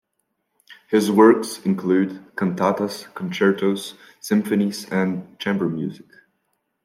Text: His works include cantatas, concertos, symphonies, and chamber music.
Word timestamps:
His 0.89 1.11
works 1.11 1.59
include 1.63 2.35
cantatas, 2.35 3.03
concertos, 3.13 3.93
symphonies, 4.19 4.89
and 4.91 5.37
chamber 5.37 5.69
music. 5.69 6.07